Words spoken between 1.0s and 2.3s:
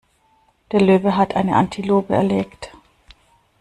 hat eine Antilope